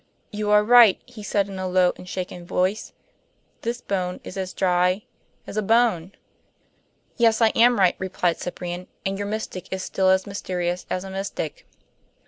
[0.31, 2.91] "You are right," he said, in a low and shaken voice:
[3.61, 5.03] "this bone is as dry
[5.45, 6.13] as a bone."
[7.17, 8.87] "Yes, I am right," replied Cyprian.
[9.05, 11.67] "And your mystic is still as mysterious as a mystic."